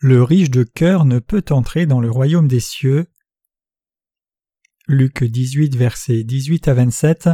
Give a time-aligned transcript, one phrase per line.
[0.00, 3.08] Le riche de cœur ne peut entrer dans le royaume des cieux.
[4.86, 7.30] Luc 18, versets 18 à 27.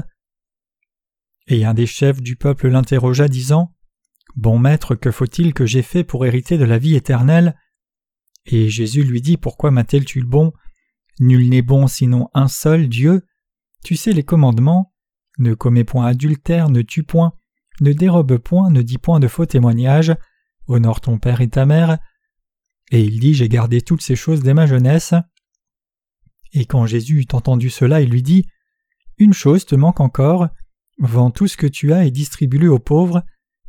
[1.49, 3.75] Et un des chefs du peuple l'interrogea, disant
[4.35, 7.55] Bon maître, que faut-il que j'aie fait pour hériter de la vie éternelle?
[8.47, 10.55] Et Jésus lui dit Pourquoi le bon?
[11.21, 13.27] Nul n'est bon sinon un seul, Dieu.
[13.85, 14.95] Tu sais les commandements
[15.37, 17.35] Ne commets point adultère, ne tue point,
[17.83, 20.15] ne dérobe point, ne dis point de faux témoignages,
[20.67, 21.99] honore ton père et ta mère,
[22.95, 25.15] et il dit J'ai gardé toutes ces choses dès ma jeunesse.
[26.53, 28.47] Et quand Jésus eut entendu cela, il lui dit
[29.19, 30.49] Une chose te manque encore,
[30.99, 33.25] vends tout ce que tu as et distribue-le aux pauvres,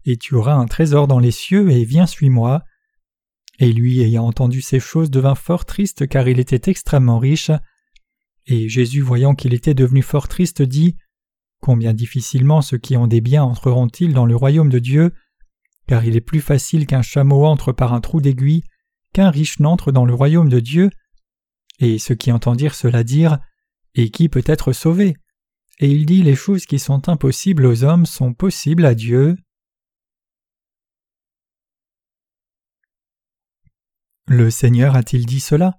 [0.05, 2.61] et tu auras un trésor dans les cieux, et viens suis-moi.
[3.57, 7.51] Et lui, ayant entendu ces choses, devint fort triste car il était extrêmement riche.
[8.45, 10.97] Et Jésus, voyant qu'il était devenu fort triste, dit
[11.61, 15.13] Combien difficilement ceux qui ont des biens entreront-ils dans le royaume de Dieu
[15.87, 18.61] Car il est plus facile qu'un chameau entre par un trou d'aiguille
[19.15, 20.89] qu'un riche n'entre dans le royaume de Dieu.
[21.79, 23.39] Et ceux qui entendirent cela dire
[23.93, 25.15] Et qui peut être sauvé?
[25.79, 29.37] Et il dit Les choses qui sont impossibles aux hommes sont possibles à Dieu.
[34.27, 35.77] Le Seigneur a-t-il dit cela?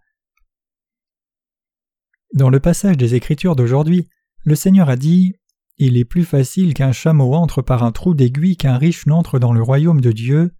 [2.32, 4.08] Dans le passage des Écritures d'aujourd'hui,
[4.44, 5.34] le Seigneur a dit
[5.76, 9.52] Il est plus facile qu'un chameau entre par un trou d'aiguille qu'un riche n'entre dans
[9.52, 10.54] le royaume de Dieu.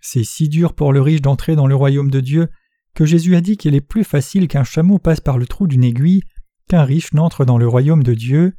[0.00, 2.48] C'est si dur pour le riche d'entrer dans le royaume de Dieu
[2.94, 5.84] que Jésus a dit qu'il est plus facile qu'un chameau passe par le trou d'une
[5.84, 6.22] aiguille
[6.68, 8.56] qu'un riche n'entre dans le royaume de Dieu.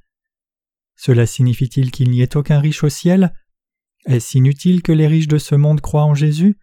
[0.95, 3.33] Cela signifie-t-il qu'il n'y ait aucun riche au ciel?
[4.05, 6.57] Est-ce inutile que les riches de ce monde croient en Jésus?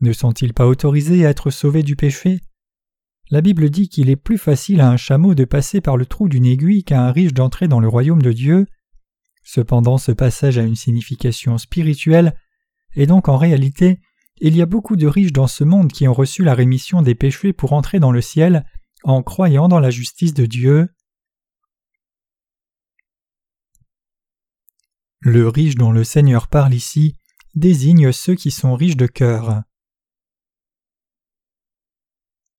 [0.00, 2.40] Ne sont-ils pas autorisés à être sauvés du péché?
[3.30, 6.28] La Bible dit qu'il est plus facile à un chameau de passer par le trou
[6.28, 8.66] d'une aiguille qu'à un riche d'entrer dans le royaume de Dieu.
[9.44, 12.34] Cependant ce passage a une signification spirituelle
[12.94, 14.00] et donc en réalité,
[14.40, 17.14] il y a beaucoup de riches dans ce monde qui ont reçu la rémission des
[17.14, 18.64] péchés pour entrer dans le ciel
[19.04, 20.88] en croyant dans la justice de Dieu.
[25.20, 27.16] Le riche dont le Seigneur parle ici
[27.54, 29.62] désigne ceux qui sont riches de cœur.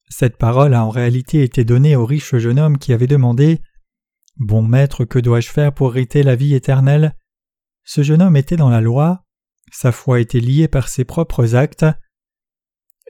[0.10, 3.62] Cette parole a en réalité été donnée au riche jeune homme qui avait demandé
[4.38, 7.16] Bon maître, que dois-je faire pour hériter la vie éternelle?
[7.84, 9.24] Ce jeune homme était dans la loi,
[9.72, 11.86] sa foi était liée par ses propres actes.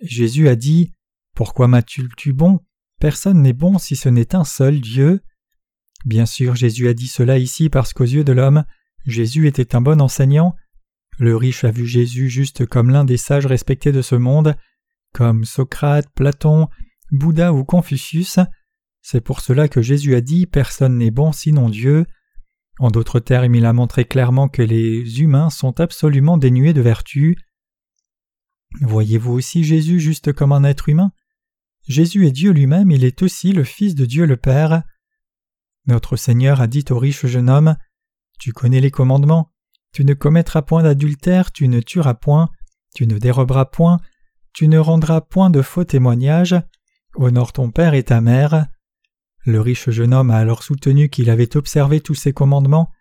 [0.01, 0.93] Jésus a dit
[1.35, 2.59] Pourquoi m'as-tu bon?
[2.99, 5.21] Personne n'est bon si ce n'est un seul Dieu.
[6.05, 8.63] Bien sûr, Jésus a dit cela ici parce qu'aux yeux de l'homme,
[9.05, 10.55] Jésus était un bon enseignant.
[11.17, 14.55] Le riche a vu Jésus juste comme l'un des sages respectés de ce monde,
[15.13, 16.67] comme Socrate, Platon,
[17.11, 18.39] Bouddha ou Confucius.
[19.01, 22.05] C'est pour cela que Jésus a dit Personne n'est bon sinon Dieu.
[22.81, 27.37] En d'autres termes, il a montré clairement que les humains sont absolument dénués de vertu.
[28.81, 31.11] Voyez-vous aussi Jésus juste comme un être humain?
[31.87, 34.81] Jésus est Dieu lui-même, il est aussi le Fils de Dieu le Père.
[35.85, 37.77] Notre Seigneur a dit au riche jeune homme
[38.39, 39.51] Tu connais les commandements,
[39.93, 42.49] tu ne commettras point d'adultère, tu ne tueras point,
[42.95, 43.99] tu ne déroberas point,
[44.53, 46.55] tu ne rendras point de faux témoignages,
[47.13, 48.65] honore ton père et ta mère.
[49.45, 52.91] Le riche jeune homme a alors soutenu qu'il avait observé tous ces commandements.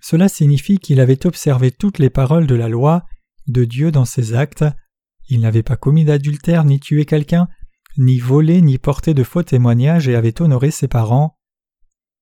[0.00, 3.04] Cela signifie qu'il avait observé toutes les paroles de la loi
[3.46, 4.64] de Dieu dans ses actes.
[5.28, 7.48] Il n'avait pas commis d'adultère ni tué quelqu'un,
[7.96, 11.36] ni volé ni porté de faux témoignages et avait honoré ses parents.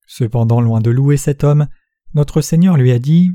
[0.06, 1.69] Cependant, loin de louer cet homme,
[2.15, 3.31] notre Seigneur lui a dit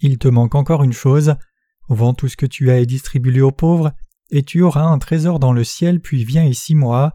[0.00, 1.34] Il te manque encore une chose,
[1.88, 3.92] vends tout ce que tu as et distribue-le aux pauvres,
[4.30, 7.14] et tu auras un trésor dans le ciel, puis viens ici moi.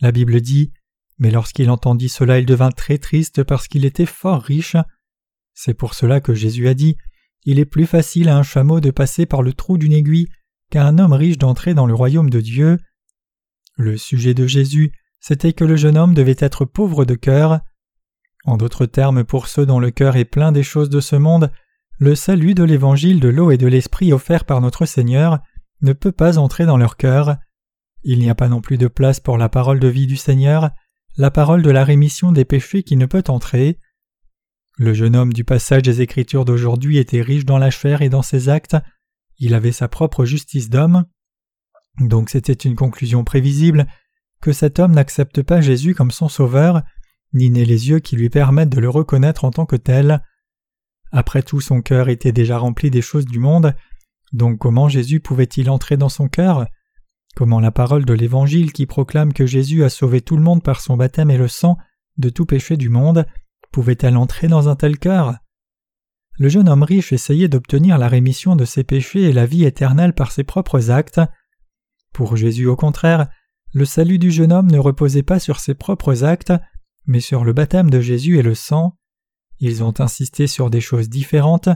[0.00, 0.72] La Bible dit
[1.18, 4.76] mais lorsqu'il entendit cela, il devint très triste parce qu'il était fort riche.
[5.52, 6.96] C'est pour cela que Jésus a dit
[7.44, 10.28] Il est plus facile à un chameau de passer par le trou d'une aiguille
[10.70, 12.78] qu'à un homme riche d'entrer dans le royaume de Dieu.
[13.76, 17.60] Le sujet de Jésus, c'était que le jeune homme devait être pauvre de cœur.
[18.44, 21.50] En d'autres termes, pour ceux dont le cœur est plein des choses de ce monde,
[21.98, 25.38] le salut de l'évangile de l'eau et de l'esprit offert par notre Seigneur
[25.80, 27.36] ne peut pas entrer dans leur cœur.
[28.02, 30.70] Il n'y a pas non plus de place pour la parole de vie du Seigneur,
[31.16, 33.78] la parole de la rémission des péchés qui ne peut entrer.
[34.76, 38.22] Le jeune homme du passage des Écritures d'aujourd'hui était riche dans la chair et dans
[38.22, 38.76] ses actes,
[39.38, 41.04] il avait sa propre justice d'homme.
[42.00, 43.86] Donc c'était une conclusion prévisible
[44.40, 46.82] que cet homme n'accepte pas Jésus comme son sauveur,
[47.32, 50.22] ni n'ait les yeux qui lui permettent de le reconnaître en tant que tel.
[51.12, 53.74] Après tout, son cœur était déjà rempli des choses du monde,
[54.32, 56.66] donc comment Jésus pouvait-il entrer dans son cœur?
[57.36, 60.80] Comment la parole de l'Évangile qui proclame que Jésus a sauvé tout le monde par
[60.80, 61.76] son baptême et le sang
[62.16, 63.26] de tout péché du monde
[63.72, 65.34] pouvait-elle entrer dans un tel cœur?
[66.38, 70.14] Le jeune homme riche essayait d'obtenir la rémission de ses péchés et la vie éternelle
[70.14, 71.20] par ses propres actes.
[72.12, 73.28] Pour Jésus au contraire,
[73.72, 76.52] le salut du jeune homme ne reposait pas sur ses propres actes,
[77.06, 78.96] mais sur le baptême de Jésus et le sang.
[79.58, 81.68] Ils ont insisté sur des choses différentes.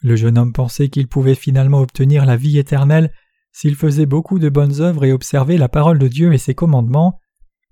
[0.00, 3.12] Le jeune homme pensait qu'il pouvait finalement obtenir la vie éternelle
[3.58, 7.18] s'il faisait beaucoup de bonnes œuvres et observait la parole de Dieu et ses commandements,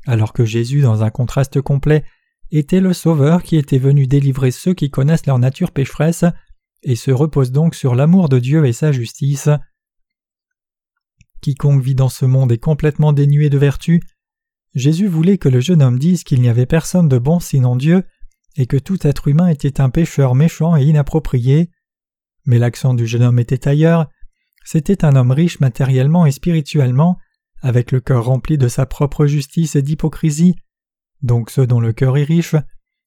[0.04, 2.04] alors que Jésus, dans un contraste complet,
[2.50, 6.24] était le Sauveur qui était venu délivrer ceux qui connaissent leur nature pécheresse
[6.82, 9.48] et se repose donc sur l'amour de Dieu et sa justice.
[11.40, 14.02] Quiconque vit dans ce monde est complètement dénué de vertu.
[14.74, 18.02] Jésus voulait que le jeune homme dise qu'il n'y avait personne de bon sinon Dieu,
[18.56, 21.70] et que tout être humain était un pécheur méchant et inapproprié.
[22.44, 24.08] Mais l'accent du jeune homme était ailleurs.
[24.66, 27.18] C'était un homme riche matériellement et spirituellement,
[27.62, 30.56] avec le cœur rempli de sa propre justice et d'hypocrisie.
[31.22, 32.56] Donc ceux dont le cœur est riche,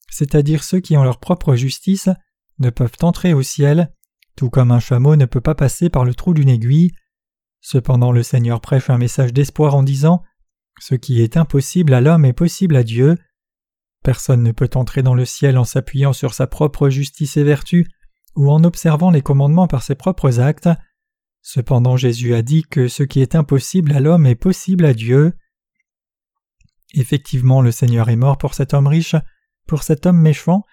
[0.10, 2.08] c'est-à-dire ceux qui ont leur propre justice,
[2.60, 3.94] ne peuvent entrer au ciel,
[4.38, 6.92] tout comme un chameau ne peut pas passer par le trou d'une aiguille.
[7.60, 10.24] Cependant le Seigneur prêche un message d'espoir en disant
[10.80, 13.18] Ce qui est impossible à l'homme est possible à Dieu.
[14.02, 17.86] Personne ne peut entrer dans le ciel en s'appuyant sur sa propre justice et vertu,
[18.38, 20.70] ou en observant les commandements par ses propres actes.
[21.42, 25.34] Cependant Jésus a dit que ce qui est impossible à l'homme est possible à Dieu.
[26.94, 29.16] Effectivement le Seigneur est mort pour cet homme riche,
[29.68, 30.64] pour cet homme méchant,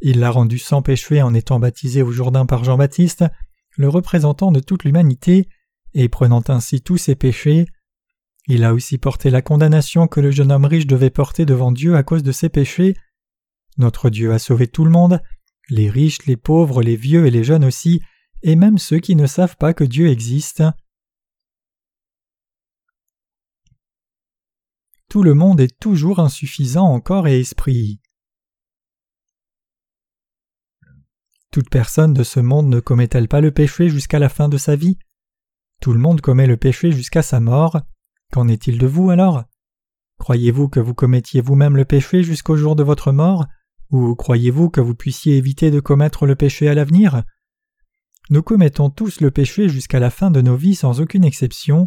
[0.00, 3.24] il l'a rendu sans péché en étant baptisé au Jourdain par Jean-Baptiste,
[3.76, 5.48] le représentant de toute l'humanité,
[5.94, 7.66] et prenant ainsi tous ses péchés.
[8.46, 11.96] Il a aussi porté la condamnation que le jeune homme riche devait porter devant Dieu
[11.96, 12.94] à cause de ses péchés.
[13.78, 15.20] Notre Dieu a sauvé tout le monde,
[15.68, 18.00] les riches, les pauvres, les vieux et les jeunes aussi,
[18.46, 20.62] et même ceux qui ne savent pas que Dieu existe.
[25.08, 28.00] Tout le monde est toujours insuffisant en corps et esprit.
[31.50, 34.76] Toute personne de ce monde ne commet-elle pas le péché jusqu'à la fin de sa
[34.76, 34.96] vie?
[35.80, 37.80] Tout le monde commet le péché jusqu'à sa mort.
[38.32, 39.42] Qu'en est-il de vous alors?
[40.18, 43.46] Croyez-vous que vous commettiez vous-même le péché jusqu'au jour de votre mort?
[43.90, 47.24] Ou croyez-vous que vous puissiez éviter de commettre le péché à l'avenir?
[48.28, 51.86] Nous commettons tous le péché jusqu'à la fin de nos vies sans aucune exception.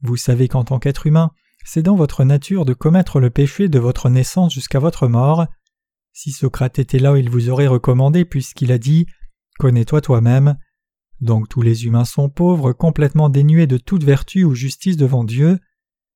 [0.00, 1.30] Vous savez qu'en tant qu'être humain,
[1.62, 5.46] c'est dans votre nature de commettre le péché de votre naissance jusqu'à votre mort.
[6.14, 9.06] Si Socrate était là, il vous aurait recommandé puisqu'il a dit
[9.58, 10.56] Connais-toi toi-même.
[11.20, 15.58] Donc tous les humains sont pauvres, complètement dénués de toute vertu ou justice devant Dieu.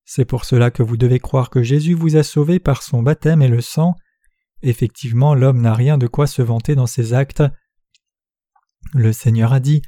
[0.06, 3.42] C'est pour cela que vous devez croire que Jésus vous a sauvé par son baptême
[3.42, 3.96] et le sang.
[4.62, 7.42] Effectivement, l'homme n'a rien de quoi se vanter dans ses actes.
[8.94, 9.82] Le Seigneur a dit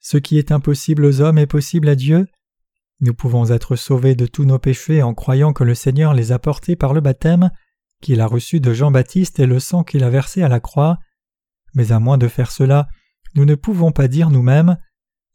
[0.00, 2.26] Ce qui est impossible aux hommes est possible à Dieu.
[3.00, 6.38] Nous pouvons être sauvés de tous nos péchés en croyant que le Seigneur les a
[6.38, 7.50] portés par le baptême
[8.00, 10.98] qu'il a reçu de Jean-Baptiste et le sang qu'il a versé à la croix.
[11.74, 12.86] Mais à moins de faire cela,
[13.34, 14.76] nous ne pouvons pas dire nous-mêmes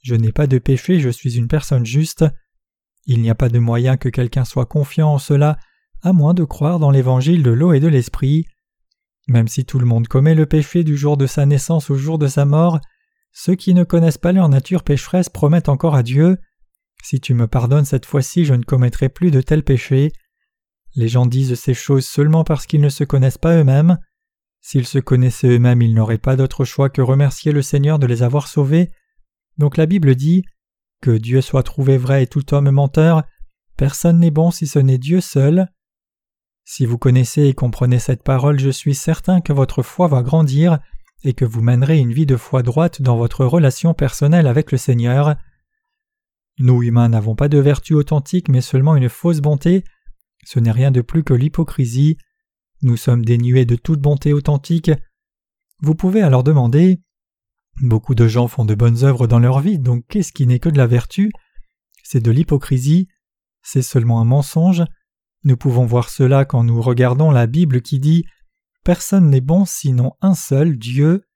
[0.02, 2.26] Je n'ai pas de péché, je suis une personne juste.
[3.06, 5.58] Il n'y a pas de moyen que quelqu'un soit confiant en cela,
[6.04, 8.46] à moins de croire dans l'évangile de l'eau et de l'esprit.
[9.28, 12.18] Même si tout le monde commet le péché du jour de sa naissance au jour
[12.18, 12.80] de sa mort,
[13.32, 16.38] ceux qui ne connaissent pas leur nature pécheresse promettent encore à Dieu
[17.04, 20.12] Si tu me pardonnes cette fois-ci, je ne commettrai plus de tels péchés.
[20.96, 23.98] Les gens disent ces choses seulement parce qu'ils ne se connaissent pas eux-mêmes.
[24.62, 28.24] S'ils se connaissaient eux-mêmes, ils n'auraient pas d'autre choix que remercier le Seigneur de les
[28.24, 28.92] avoir sauvés.
[29.58, 30.44] Donc la Bible dit
[31.02, 33.24] Que Dieu soit trouvé vrai et tout homme menteur,
[33.78, 35.70] personne n'est bon si ce n'est Dieu seul.
[36.66, 40.80] Si vous connaissez et comprenez cette parole, je suis certain que votre foi va grandir
[41.24, 44.78] et que vous mènerez une vie de foi droite dans votre relation personnelle avec le
[44.78, 45.36] Seigneur.
[46.58, 49.84] Nous humains n'avons pas de vertu authentique mais seulement une fausse bonté,
[50.46, 52.18] ce n'est rien de plus que l'hypocrisie.
[52.82, 54.92] Nous sommes dénués de toute bonté authentique.
[55.82, 57.02] Vous pouvez alors demander
[57.82, 60.68] Beaucoup de gens font de bonnes œuvres dans leur vie, donc qu'est-ce qui n'est que
[60.68, 61.32] de la vertu?
[62.04, 63.08] C'est de l'hypocrisie,
[63.62, 64.84] c'est seulement un mensonge.
[65.46, 68.26] Nous pouvons voir cela quand nous regardons la Bible qui dit
[68.90, 71.30] Personne n'est bon sinon un seul, Dieu.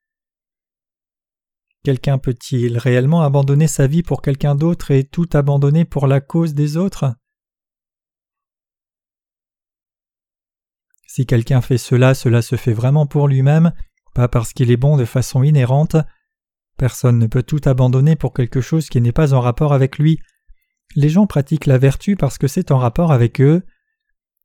[1.83, 6.55] Quelqu'un peut-il réellement abandonner sa vie pour quelqu'un d'autre et tout abandonner pour la cause
[6.55, 7.13] des autres?
[11.05, 13.71] Si quelqu'un fait cela, cela se fait vraiment pour lui-même,
[14.15, 15.95] pas parce qu'il est bon de façon inhérente.
[16.77, 20.17] Personne ne peut tout abandonner pour quelque chose qui n'est pas en rapport avec lui.
[20.95, 23.61] Les gens pratiquent la vertu parce que c'est en rapport avec eux.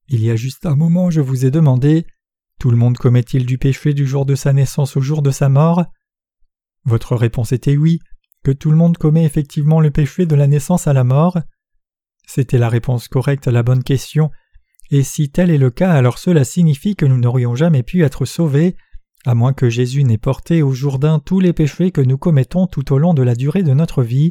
[0.08, 2.04] Il y a juste un moment, je vous ai demandé
[2.58, 5.48] Tout le monde commet-il du péché du jour de sa naissance au jour de sa
[5.48, 5.84] mort?
[6.84, 8.00] Votre réponse était oui,
[8.42, 11.38] que tout le monde commet effectivement le péché de la naissance à la mort.
[12.26, 14.30] C'était la réponse correcte à la bonne question,
[14.90, 18.24] et si tel est le cas, alors cela signifie que nous n'aurions jamais pu être
[18.24, 18.76] sauvés,
[19.26, 22.92] à moins que Jésus n'ait porté au Jourdain tous les péchés que nous commettons tout
[22.92, 24.30] au long de la durée de notre vie.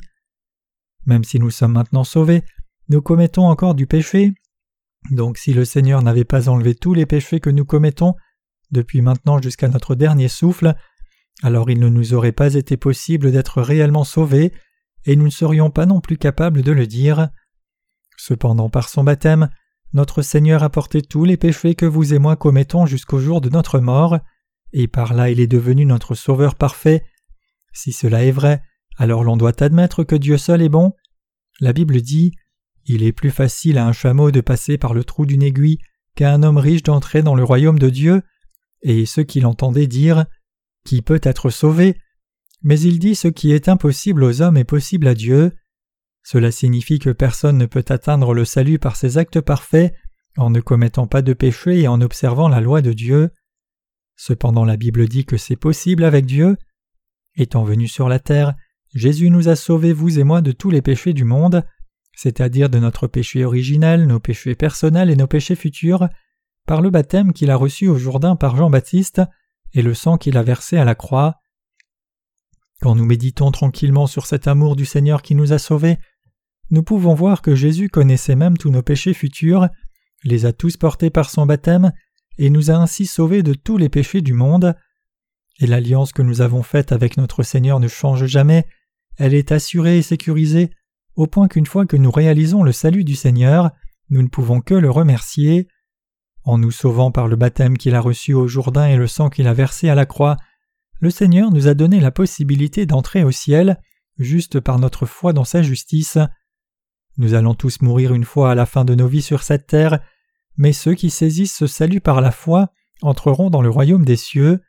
[1.06, 2.44] Même si nous sommes maintenant sauvés,
[2.90, 4.34] nous commettons encore du péché.
[5.12, 8.16] Donc si le Seigneur n'avait pas enlevé tous les péchés que nous commettons,
[8.72, 10.76] depuis maintenant jusqu'à notre dernier souffle,
[11.44, 14.54] alors il ne nous aurait pas été possible d'être réellement sauvés,
[15.06, 17.30] et nous ne serions pas non plus capables de le dire.
[18.18, 19.50] Cependant par son baptême,
[19.94, 23.50] notre Seigneur a porté tous les péchés que vous et moi commettons jusqu'au jour de
[23.50, 24.20] notre mort,
[24.74, 27.06] et par là il est devenu notre Sauveur parfait.
[27.72, 28.62] Si cela est vrai,
[28.98, 30.94] alors l'on doit admettre que Dieu seul est bon.
[31.62, 32.34] La Bible dit
[32.90, 35.80] Il est plus facile à un chameau de passer par le trou d'une aiguille
[36.16, 38.22] qu'à un homme riche d'entrer dans le royaume de Dieu,
[38.82, 40.26] et ceux qui l'entendaient dire
[40.86, 41.98] Qui peut être sauvé?
[42.64, 45.52] Mais il dit ce qui est impossible aux hommes est possible à Dieu.
[46.24, 49.94] Cela signifie que personne ne peut atteindre le salut par ses actes parfaits
[50.38, 53.32] en ne commettant pas de péché et en observant la loi de Dieu.
[54.16, 56.58] Cependant la Bible dit que c'est possible avec Dieu.
[57.36, 58.56] Étant venu sur la terre,
[58.94, 61.64] Jésus nous a sauvés, vous et moi, de tous les péchés du monde,
[62.18, 66.10] c'est-à-dire de notre péché originel, nos péchés personnels et nos péchés futurs,
[66.66, 69.22] par le baptême qu'il a reçu au Jourdain par Jean-Baptiste
[69.74, 71.36] et le sang qu'il a versé à la croix.
[72.82, 76.00] Quand nous méditons tranquillement sur cet amour du Seigneur qui nous a sauvés,
[76.72, 79.68] nous pouvons voir que Jésus connaissait même tous nos péchés futurs,
[80.24, 81.92] les a tous portés par son baptême,
[82.40, 84.76] et nous a ainsi sauvés de tous les péchés du monde.
[85.60, 88.66] Et l'alliance que nous avons faite avec notre Seigneur ne change jamais,
[89.18, 90.72] elle est assurée et sécurisée,
[91.18, 93.72] au point qu'une fois que nous réalisons le salut du Seigneur,
[94.10, 95.68] nous ne pouvons que le remercier.
[96.44, 99.48] En nous sauvant par le baptême qu'il a reçu au Jourdain et le sang qu'il
[99.48, 100.38] a versé à la croix,
[101.02, 103.82] le Seigneur nous a donné la possibilité d'entrer au ciel,
[104.18, 106.20] juste par notre foi dans sa justice.
[107.18, 110.00] Nous allons tous mourir une fois à la fin de nos vies sur cette terre,
[110.56, 112.70] mais ceux qui saisissent ce salut par la foi
[113.02, 114.62] entreront dans le royaume des cieux.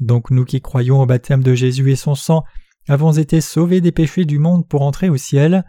[0.00, 2.42] Donc nous qui croyons au baptême de Jésus et son sang
[2.88, 5.64] avons été sauvés des péchés du monde pour entrer au ciel.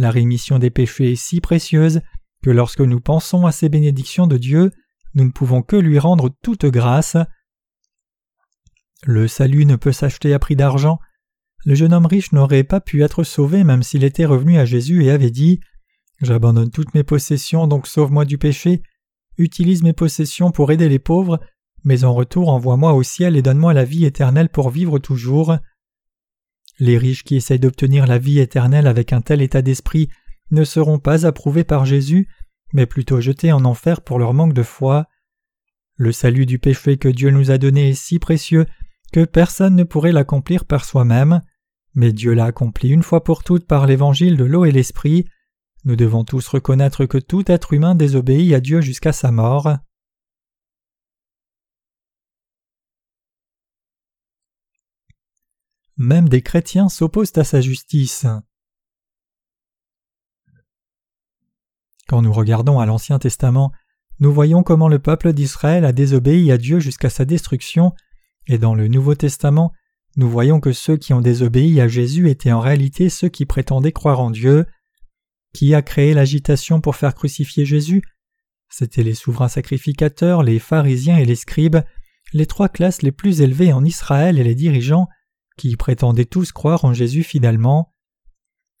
[0.00, 2.00] La rémission des péchés est si précieuse
[2.42, 4.70] que lorsque nous pensons à ces bénédictions de Dieu,
[5.12, 7.18] nous ne pouvons que lui rendre toute grâce.
[9.04, 11.00] Le salut ne peut s'acheter à prix d'argent,
[11.66, 15.04] le jeune homme riche n'aurait pas pu être sauvé même s'il était revenu à Jésus
[15.04, 15.60] et avait dit
[16.22, 18.82] J'abandonne toutes mes possessions, donc sauve-moi du péché,
[19.36, 21.40] utilise mes possessions pour aider les pauvres,
[21.84, 25.58] mais en retour envoie-moi au ciel et donne-moi la vie éternelle pour vivre toujours.
[26.80, 30.08] Les riches qui essayent d'obtenir la vie éternelle avec un tel état d'esprit
[30.50, 32.26] ne seront pas approuvés par Jésus,
[32.72, 35.06] mais plutôt jetés en enfer pour leur manque de foi.
[35.94, 38.66] Le salut du péché que Dieu nous a donné est si précieux
[39.12, 41.42] que personne ne pourrait l'accomplir par soi-même
[41.94, 45.26] mais Dieu l'a accompli une fois pour toutes par l'évangile de l'eau et l'esprit.
[45.84, 49.76] Nous devons tous reconnaître que tout être humain désobéit à Dieu jusqu'à sa mort.
[56.02, 58.24] Même des chrétiens s'opposent à sa justice.
[62.08, 63.70] Quand nous regardons à l'Ancien Testament,
[64.18, 67.92] nous voyons comment le peuple d'Israël a désobéi à Dieu jusqu'à sa destruction,
[68.46, 69.74] et dans le Nouveau Testament,
[70.16, 73.92] nous voyons que ceux qui ont désobéi à Jésus étaient en réalité ceux qui prétendaient
[73.92, 74.64] croire en Dieu.
[75.52, 78.00] Qui a créé l'agitation pour faire crucifier Jésus?
[78.70, 81.82] C'étaient les souverains sacrificateurs, les pharisiens et les scribes,
[82.32, 85.06] les trois classes les plus élevées en Israël et les dirigeants,
[85.60, 87.92] qui prétendaient tous croire en Jésus fidèlement.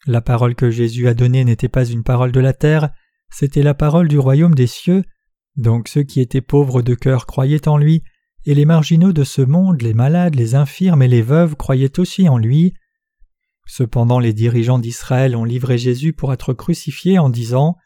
[0.06, 2.90] La parole que Jésus a donnée n'était pas une parole de la terre,
[3.28, 5.04] c'était la parole du royaume des cieux,
[5.56, 8.02] donc ceux qui étaient pauvres de cœur croyaient en lui,
[8.46, 12.30] et les marginaux de ce monde, les malades, les infirmes et les veuves croyaient aussi
[12.30, 12.72] en lui.
[13.66, 17.76] Cependant les dirigeants d'Israël ont livré Jésus pour être crucifié en disant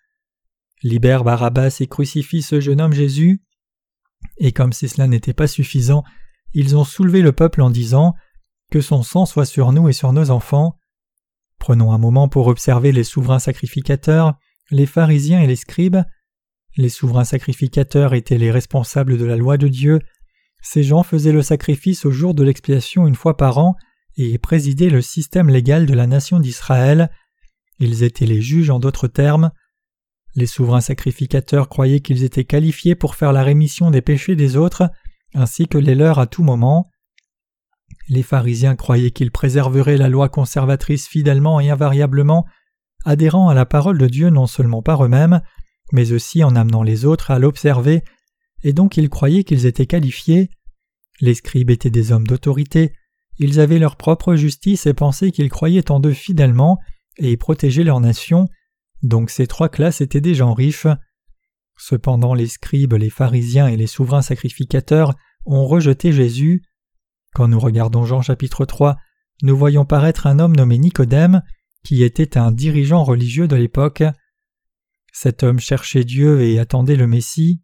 [0.84, 3.42] Libère Barabbas et crucifie ce jeune homme Jésus.
[4.38, 6.04] Et comme si cela n'était pas suffisant,
[6.52, 8.14] ils ont soulevé le peuple en disant
[8.74, 10.76] Que son sang soit sur nous et sur nos enfants.
[11.60, 14.34] Prenons un moment pour observer les souverains sacrificateurs,
[14.72, 16.02] les pharisiens et les scribes.
[16.76, 20.00] Les souverains sacrificateurs étaient les responsables de la loi de Dieu,
[20.60, 23.76] ces gens faisaient le sacrifice au jour de l'expiation une fois par an
[24.16, 27.12] et présidaient le système légal de la nation d'Israël.
[27.78, 29.52] Ils étaient les juges en d'autres termes.
[30.34, 34.90] Les souverains sacrificateurs croyaient qu'ils étaient qualifiés pour faire la rémission des péchés des autres,
[35.32, 36.90] ainsi que les leurs à tout moment.
[38.08, 42.46] Les pharisiens croyaient qu'ils préserveraient la loi conservatrice fidèlement et invariablement,
[43.04, 45.40] adhérant à la parole de Dieu non seulement par eux-mêmes,
[45.92, 48.02] mais aussi en amenant les autres à l'observer
[48.64, 50.50] et donc ils croyaient qu'ils étaient qualifiés.
[51.20, 52.92] Les scribes étaient des hommes d'autorité,
[53.38, 56.78] ils avaient leur propre justice et pensaient qu'ils croyaient en d'eux fidèlement
[57.18, 58.48] et protégeaient leur nation,
[59.02, 60.88] donc ces trois classes étaient des gens riches.
[61.76, 65.14] Cependant les scribes, les pharisiens et les souverains sacrificateurs
[65.44, 66.62] ont rejeté Jésus.
[67.34, 68.96] Quand nous regardons Jean chapitre 3,
[69.42, 71.42] nous voyons paraître un homme nommé Nicodème,
[71.82, 74.04] qui était un dirigeant religieux de l'époque.
[75.12, 77.60] Cet homme cherchait Dieu et attendait le Messie.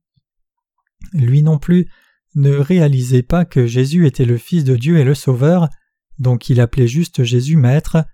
[1.12, 1.88] Lui non plus
[2.34, 5.68] ne réalisait pas que Jésus était le Fils de Dieu et le Sauveur,
[6.18, 8.04] donc il appelait juste Jésus Maître.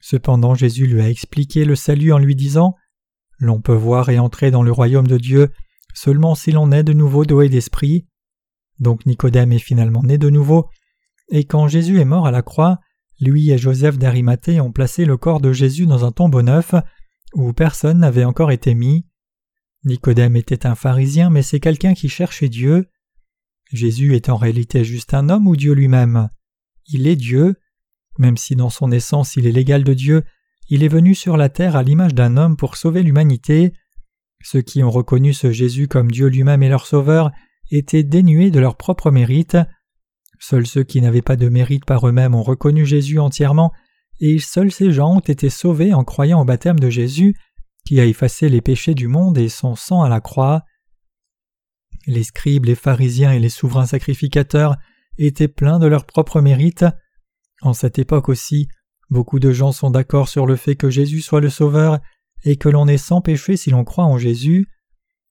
[0.00, 2.74] Cependant Jésus lui a expliqué le salut en lui disant
[3.38, 5.50] L'on peut voir et entrer dans le royaume de Dieu
[5.92, 8.06] seulement si l'on est de nouveau doué d'esprit.
[8.80, 10.68] Donc Nicodème est finalement né de nouveau,
[11.34, 12.78] et quand Jésus est mort à la croix,
[13.20, 16.76] lui et Joseph d'Arimathée ont placé le corps de Jésus dans un tombeau neuf,
[17.34, 19.04] où personne n'avait encore été mis.
[19.84, 22.86] Nicodème était un pharisien, mais c'est quelqu'un qui cherchait Dieu.
[23.72, 26.30] Jésus est en réalité juste un homme ou Dieu lui-même?
[26.86, 27.56] Il est Dieu.
[28.16, 30.22] Même si dans son essence il est l'égal de Dieu,
[30.68, 33.72] il est venu sur la terre à l'image d'un homme pour sauver l'humanité.
[34.44, 37.32] Ceux qui ont reconnu ce Jésus comme Dieu lui-même et leur Sauveur
[37.72, 39.56] étaient dénués de leur propre mérite.
[40.46, 43.72] Seuls ceux qui n'avaient pas de mérite par eux-mêmes ont reconnu Jésus entièrement,
[44.20, 47.34] et seuls ces gens ont été sauvés en croyant au baptême de Jésus,
[47.86, 50.64] qui a effacé les péchés du monde et son sang à la croix.
[52.06, 54.76] Les scribes, les pharisiens et les souverains sacrificateurs
[55.16, 56.84] étaient pleins de leur propre mérite.
[57.62, 58.68] En cette époque aussi,
[59.08, 62.00] beaucoup de gens sont d'accord sur le fait que Jésus soit le Sauveur
[62.42, 64.68] et que l'on est sans péché si l'on croit en Jésus.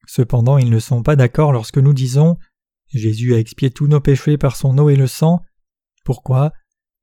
[0.08, 2.40] Cependant, ils ne sont pas d'accord lorsque nous disons
[2.94, 5.42] Jésus a expié tous nos péchés par son eau et le sang.
[6.04, 6.54] Pourquoi?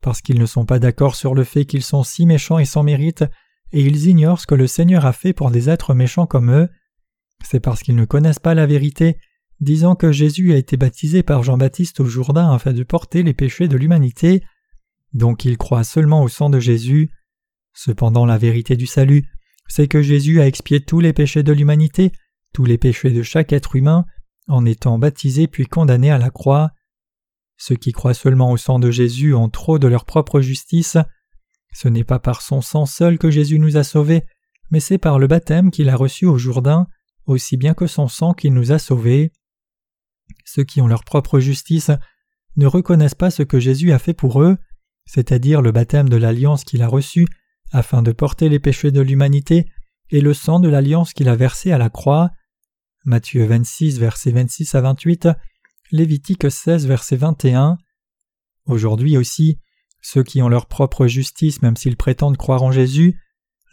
[0.02, 2.82] Parce qu'ils ne sont pas d'accord sur le fait qu'ils sont si méchants et sans
[2.82, 3.24] mérite,
[3.72, 6.68] et ils ignorent ce que le Seigneur a fait pour des êtres méchants comme eux.
[7.44, 9.18] C'est parce qu'ils ne connaissent pas la vérité,
[9.60, 13.68] disant que Jésus a été baptisé par Jean-Baptiste au Jourdain afin de porter les péchés
[13.68, 14.42] de l'humanité,
[15.12, 17.10] donc ils croient seulement au sang de Jésus.
[17.72, 19.24] Cependant la vérité du salut,
[19.68, 22.12] c'est que Jésus a expié tous les péchés de l'humanité,
[22.52, 24.04] tous les péchés de chaque être humain,
[24.50, 26.70] en étant baptisé puis condamné à la croix.
[27.56, 30.96] Ceux qui croient seulement au sang de Jésus ont trop de leur propre justice.
[31.72, 34.24] Ce n'est pas par son sang seul que Jésus nous a sauvés,
[34.70, 36.86] mais c'est par le baptême qu'il a reçu au Jourdain,
[37.26, 39.32] aussi bien que son sang qu'il nous a sauvés.
[40.44, 41.90] Ceux qui ont leur propre justice
[42.56, 44.56] ne reconnaissent pas ce que Jésus a fait pour eux,
[45.04, 47.26] c'est-à-dire le baptême de l'alliance qu'il a reçu
[47.72, 49.66] afin de porter les péchés de l'humanité,
[50.10, 52.30] et le sang de l'alliance qu'il a versé à la croix.
[53.06, 55.28] Matthieu 26, versets 26 à 28,
[55.90, 57.78] Lévitique 16, verset 21.
[58.66, 59.58] Aujourd'hui aussi,
[60.02, 63.18] ceux qui ont leur propre justice, même s'ils prétendent croire en Jésus,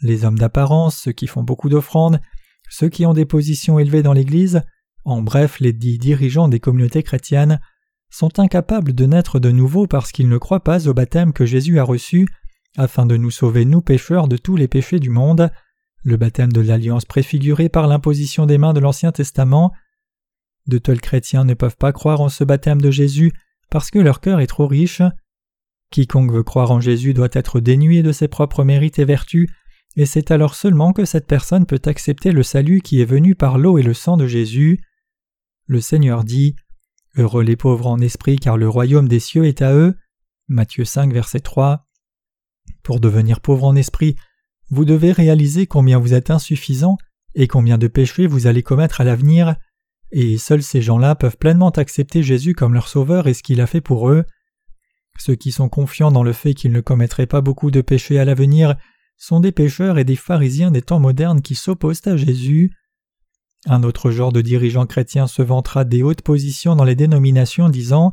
[0.00, 2.20] les hommes d'apparence, ceux qui font beaucoup d'offrandes,
[2.70, 4.62] ceux qui ont des positions élevées dans l'Église,
[5.04, 7.60] en bref les dix dirigeants des communautés chrétiennes,
[8.10, 11.78] sont incapables de naître de nouveau parce qu'ils ne croient pas au baptême que Jésus
[11.78, 12.26] a reçu
[12.78, 15.50] afin de nous sauver nous pécheurs de tous les péchés du monde,
[16.02, 19.72] le baptême de l'alliance préfiguré par l'imposition des mains de l'Ancien Testament.
[20.66, 23.32] De tels chrétiens ne peuvent pas croire en ce baptême de Jésus
[23.70, 25.02] parce que leur cœur est trop riche.
[25.90, 29.48] Quiconque veut croire en Jésus doit être dénué de ses propres mérites et vertus,
[29.96, 33.58] et c'est alors seulement que cette personne peut accepter le salut qui est venu par
[33.58, 34.80] l'eau et le sang de Jésus.
[35.66, 36.56] Le Seigneur dit
[37.16, 39.96] Heureux les pauvres en esprit, car le royaume des cieux est à eux.
[40.46, 41.86] Matthieu 5, verset 3.
[42.82, 44.14] Pour devenir pauvre en esprit,
[44.70, 46.96] vous devez réaliser combien vous êtes insuffisant
[47.34, 49.56] et combien de péchés vous allez commettre à l'avenir,
[50.10, 53.66] et seuls ces gens-là peuvent pleinement accepter Jésus comme leur sauveur et ce qu'il a
[53.66, 54.24] fait pour eux.
[55.18, 58.24] Ceux qui sont confiants dans le fait qu'ils ne commettraient pas beaucoup de péchés à
[58.24, 58.76] l'avenir
[59.16, 62.72] sont des pécheurs et des pharisiens des temps modernes qui s'opposent à Jésus.
[63.66, 68.12] Un autre genre de dirigeant chrétien se vantera des hautes positions dans les dénominations disant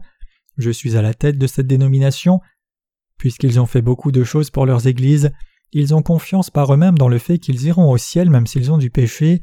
[0.58, 2.42] Je suis à la tête de cette dénomination,
[3.18, 5.32] Puisqu'ils ont fait beaucoup de choses pour leurs églises,
[5.72, 8.78] ils ont confiance par eux-mêmes dans le fait qu'ils iront au ciel même s'ils ont
[8.78, 9.42] du péché,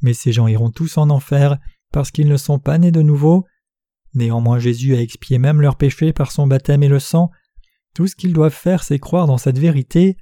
[0.00, 1.58] mais ces gens iront tous en enfer
[1.92, 3.46] parce qu'ils ne sont pas nés de nouveau.
[4.14, 7.30] Néanmoins Jésus a expié même leurs péchés par son baptême et le sang.
[7.94, 10.16] Tout ce qu'ils doivent faire, c'est croire dans cette vérité.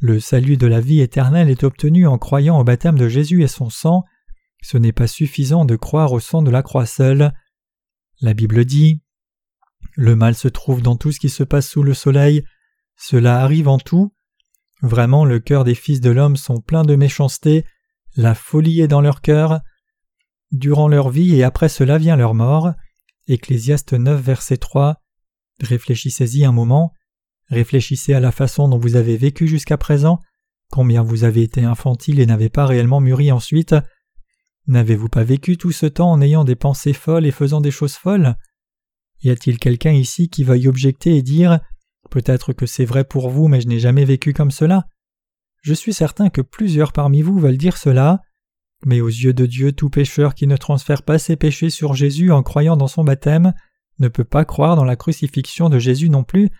[0.00, 3.48] Le salut de la vie éternelle est obtenu en croyant au baptême de Jésus et
[3.48, 4.04] son sang.
[4.62, 7.32] Ce n'est pas suffisant de croire au sang de la croix seule.
[8.20, 9.02] La Bible dit
[9.94, 12.44] le mal se trouve dans tout ce qui se passe sous le soleil,
[12.96, 14.14] cela arrive en tout.
[14.82, 17.64] Vraiment le cœur des fils de l'homme sont pleins de méchanceté,
[18.16, 19.60] la folie est dans leur cœur.
[20.50, 22.72] Durant leur vie et après cela vient leur mort.
[23.28, 24.96] Ecclésiaste 9, verset 3.
[25.60, 26.92] Réfléchissez-y un moment.
[27.48, 30.20] Réfléchissez à la façon dont vous avez vécu jusqu'à présent,
[30.70, 33.74] combien vous avez été infantile et n'avez pas réellement mûri ensuite.
[34.66, 37.94] N'avez-vous pas vécu tout ce temps en ayant des pensées folles et faisant des choses
[37.94, 38.36] folles?
[39.22, 41.60] Y a-t-il quelqu'un ici qui veuille objecter et dire
[42.10, 44.86] Peut-être que c'est vrai pour vous, mais je n'ai jamais vécu comme cela
[45.62, 48.20] Je suis certain que plusieurs parmi vous veulent dire cela.
[48.84, 52.30] Mais aux yeux de Dieu, tout pécheur qui ne transfère pas ses péchés sur Jésus
[52.30, 53.52] en croyant dans son baptême
[53.98, 56.50] ne peut pas croire dans la crucifixion de Jésus non plus,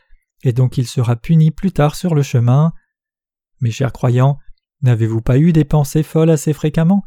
[0.42, 2.72] et donc il sera puni plus tard sur le chemin.
[3.60, 4.38] Mes chers croyants,
[4.82, 7.02] n'avez-vous pas eu des pensées folles assez fréquemment?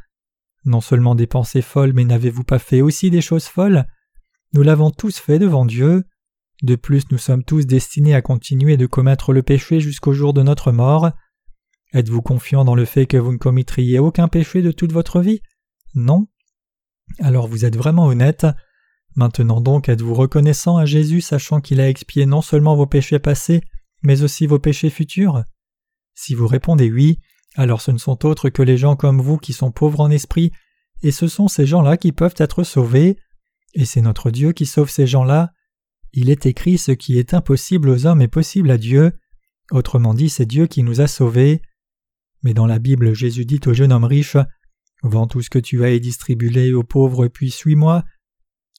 [0.65, 3.85] Non seulement des pensées folles, mais n'avez-vous pas fait aussi des choses folles?
[4.53, 6.03] Nous l'avons tous fait devant Dieu.
[6.61, 10.43] De plus, nous sommes tous destinés à continuer de commettre le péché jusqu'au jour de
[10.43, 11.11] notre mort.
[11.93, 15.41] Êtes-vous confiant dans le fait que vous ne commettriez aucun péché de toute votre vie?
[15.95, 16.27] Non
[17.19, 18.45] Alors vous êtes vraiment honnête.
[19.15, 23.61] Maintenant donc êtes-vous reconnaissant à Jésus sachant qu'il a expié non seulement vos péchés passés,
[24.03, 25.43] mais aussi vos péchés futurs?
[26.13, 27.19] Si vous répondez oui,
[27.55, 30.51] alors ce ne sont autres que les gens comme vous qui sont pauvres en esprit,
[31.01, 33.17] et ce sont ces gens-là qui peuvent être sauvés,
[33.73, 35.51] et c'est notre Dieu qui sauve ces gens-là.
[36.13, 39.13] Il est écrit ce qui est impossible aux hommes est possible à Dieu,
[39.71, 41.61] autrement dit c'est Dieu qui nous a sauvés.
[42.43, 44.37] Mais dans la Bible Jésus dit au jeune homme riche
[45.03, 48.03] Vends tout ce que tu as et distribue aux pauvres, puis suis-moi.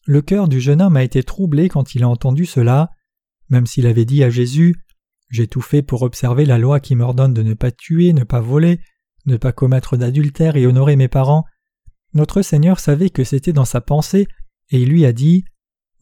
[0.07, 2.91] Le cœur du jeune homme a été troublé quand il a entendu cela,
[3.49, 4.77] même s'il avait dit à Jésus
[5.31, 8.41] J'ai tout fait pour observer la loi qui m'ordonne de ne pas tuer, ne pas
[8.41, 8.81] voler,
[9.27, 11.45] ne pas commettre d'adultère et honorer mes parents.
[12.15, 14.29] Notre Seigneur savait que c'était dans sa pensée,
[14.71, 15.45] et il lui a dit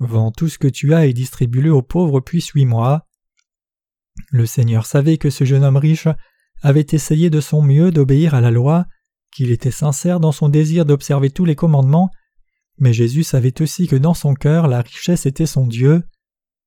[0.01, 3.07] Vends tout ce que tu as et distribue-le aux pauvres, puis suis-moi.
[4.31, 6.09] Le Seigneur savait que ce jeune homme riche
[6.63, 8.87] avait essayé de son mieux d'obéir à la loi,
[9.31, 12.11] qu'il était sincère dans son désir d'observer tous les commandements,
[12.79, 16.03] mais Jésus savait aussi que dans son cœur la richesse était son Dieu.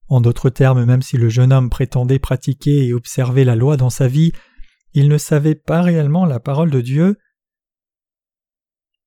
[0.07, 3.89] En d'autres termes, même si le jeune homme prétendait pratiquer et observer la loi dans
[3.89, 4.31] sa vie,
[4.93, 7.17] il ne savait pas réellement la parole de Dieu.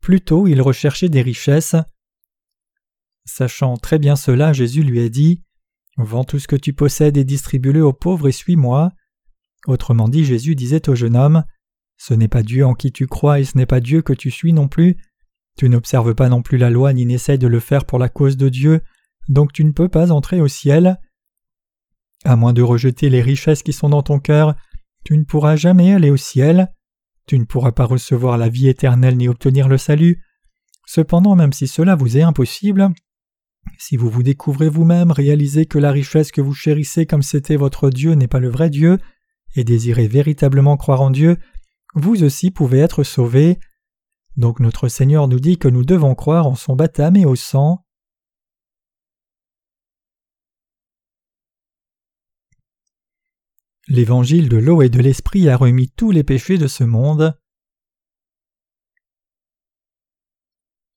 [0.00, 1.76] Plutôt il recherchait des richesses.
[3.26, 5.42] Sachant très bien cela, Jésus lui a dit
[5.98, 8.92] Vends tout ce que tu possèdes et distribue-le aux pauvres et suis-moi.
[9.66, 11.44] Autrement dit, Jésus disait au jeune homme
[11.96, 14.30] Ce n'est pas Dieu en qui tu crois et ce n'est pas Dieu que tu
[14.30, 14.96] suis non plus.
[15.58, 18.36] Tu n'observes pas non plus la loi ni n'essayes de le faire pour la cause
[18.36, 18.82] de Dieu,
[19.28, 21.00] donc tu ne peux pas entrer au ciel.
[22.24, 24.54] À moins de rejeter les richesses qui sont dans ton cœur,
[25.04, 26.72] tu ne pourras jamais aller au ciel.
[27.26, 30.22] Tu ne pourras pas recevoir la vie éternelle ni obtenir le salut.
[30.86, 32.92] Cependant, même si cela vous est impossible,
[33.79, 37.90] si vous vous découvrez vous-même, réalisez que la richesse que vous chérissez comme c'était votre
[37.90, 38.98] Dieu n'est pas le vrai Dieu,
[39.55, 41.38] et désirez véritablement croire en Dieu,
[41.94, 43.59] vous aussi pouvez être sauvés.
[44.37, 47.87] Donc notre Seigneur nous dit que nous devons croire en son baptême et au sang.
[53.88, 57.38] L'évangile de l'eau et de l'esprit a remis tous les péchés de ce monde.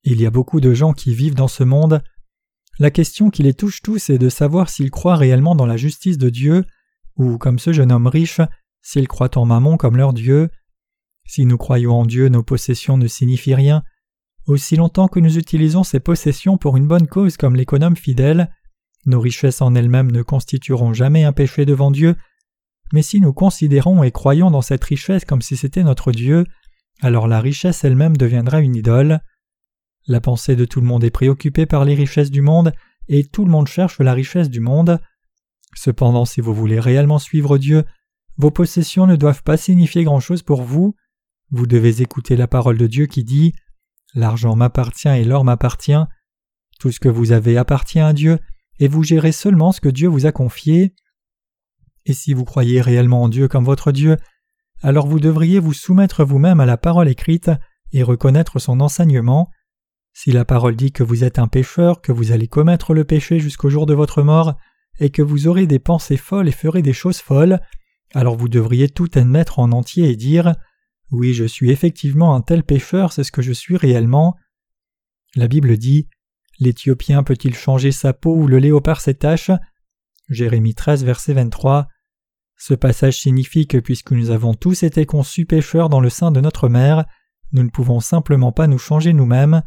[0.03, 2.01] Il y a beaucoup de gens qui vivent dans ce monde.
[2.79, 6.17] La question qui les touche tous est de savoir s'ils croient réellement dans la justice
[6.17, 6.65] de Dieu
[7.17, 8.39] ou comme ce jeune homme riche,
[8.81, 10.49] s'ils croient en Mammon comme leur Dieu.
[11.25, 13.83] Si nous croyons en Dieu, nos possessions ne signifient rien.
[14.47, 18.49] Aussi longtemps que nous utilisons ces possessions pour une bonne cause comme l'économe fidèle,
[19.05, 22.15] nos richesses en elles-mêmes ne constitueront jamais un péché devant Dieu,
[22.93, 26.45] mais si nous considérons et croyons dans cette richesse comme si c'était notre Dieu,
[27.01, 29.19] alors la richesse elle-même deviendra une idole.
[30.09, 32.73] La pensée de tout le monde est préoccupée par les richesses du monde,
[33.09, 34.99] et tout le monde cherche la richesse du monde.
[35.75, 37.83] Cependant, si vous voulez réellement suivre Dieu,
[38.35, 40.95] vos possessions ne doivent pas signifier grand-chose pour vous.
[41.51, 43.53] Vous devez écouter la parole de Dieu qui dit
[44.15, 46.03] L'argent m'appartient et l'or m'appartient.
[46.79, 48.39] Tout ce que vous avez appartient à Dieu,
[48.79, 50.95] et vous gérez seulement ce que Dieu vous a confié.
[52.07, 54.17] Et si vous croyez réellement en Dieu comme votre Dieu,
[54.81, 57.51] alors vous devriez vous soumettre vous-même à la parole écrite
[57.91, 59.51] et reconnaître son enseignement.
[60.13, 63.39] Si la parole dit que vous êtes un pécheur, que vous allez commettre le péché
[63.39, 64.55] jusqu'au jour de votre mort,
[64.99, 67.61] et que vous aurez des pensées folles et ferez des choses folles,
[68.13, 70.55] alors vous devriez tout admettre en entier et dire
[71.11, 74.35] Oui, je suis effectivement un tel pécheur, c'est ce que je suis réellement.
[75.35, 76.07] La Bible dit
[76.59, 79.51] L'Éthiopien peut-il changer sa peau ou le léopard ses taches?
[80.27, 81.87] Jérémie 13, verset 23.
[82.57, 86.41] Ce passage signifie que puisque nous avons tous été conçus pécheurs dans le sein de
[86.41, 87.05] notre mère,
[87.53, 89.63] nous ne pouvons simplement pas nous changer nous-mêmes.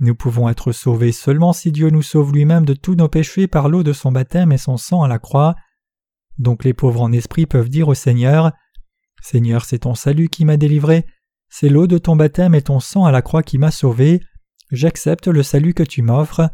[0.00, 3.68] Nous pouvons être sauvés seulement si Dieu nous sauve lui-même de tous nos péchés par
[3.68, 5.54] l'eau de son baptême et son sang à la croix.
[6.38, 8.52] Donc les pauvres en esprit peuvent dire au Seigneur
[9.20, 11.04] Seigneur, c'est ton salut qui m'a délivré,
[11.50, 14.22] c'est l'eau de ton baptême et ton sang à la croix qui m'a sauvé,
[14.70, 16.48] j'accepte le salut que tu m'offres.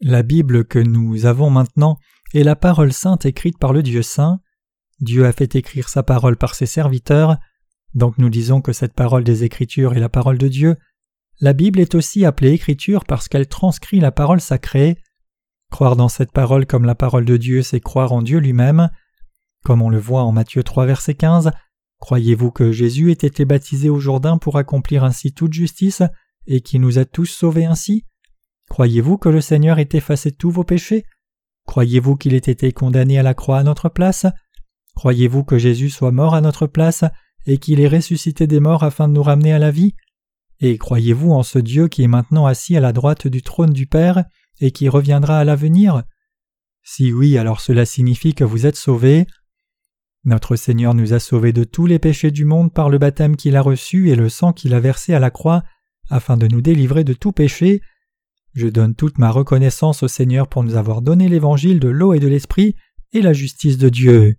[0.00, 1.98] La Bible que nous avons maintenant
[2.34, 4.40] est la parole sainte écrite par le Dieu saint.
[5.00, 7.38] Dieu a fait écrire sa parole par ses serviteurs,
[7.94, 10.76] donc nous disons que cette parole des Écritures est la parole de Dieu,
[11.40, 14.98] la Bible est aussi appelée Écriture parce qu'elle transcrit la parole sacrée.
[15.70, 18.90] Croire dans cette parole comme la parole de Dieu, c'est croire en Dieu lui-même.
[19.64, 21.52] Comme on le voit en Matthieu 3 verset 15,
[22.00, 26.02] croyez-vous que Jésus ait été baptisé au Jourdain pour accomplir ainsi toute justice
[26.46, 28.04] et qui nous a tous sauvés ainsi?
[28.70, 31.04] Croyez-vous que le Seigneur ait effacé tous vos péchés?
[31.66, 34.26] Croyez-vous qu'il ait été condamné à la croix à notre place?
[34.96, 37.04] Croyez-vous que Jésus soit mort à notre place
[37.46, 39.94] et qu'il ait ressuscité des morts afin de nous ramener à la vie?
[40.60, 43.86] Et croyez-vous en ce Dieu qui est maintenant assis à la droite du trône du
[43.86, 44.24] Père
[44.60, 46.02] et qui reviendra à l'avenir?
[46.82, 49.26] Si oui, alors cela signifie que vous êtes sauvés.
[50.24, 53.56] Notre Seigneur nous a sauvés de tous les péchés du monde par le baptême qu'il
[53.56, 55.62] a reçu et le sang qu'il a versé à la croix
[56.10, 57.82] afin de nous délivrer de tout péché.
[58.54, 62.20] Je donne toute ma reconnaissance au Seigneur pour nous avoir donné l'évangile de l'eau et
[62.20, 62.74] de l'esprit
[63.12, 64.36] et la justice de Dieu.